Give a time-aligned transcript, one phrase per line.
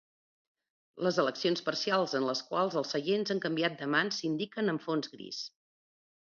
[1.07, 5.13] Les eleccions parcials en les quals els seients han canviat de mans s'indiquen en fons
[5.15, 5.45] gris.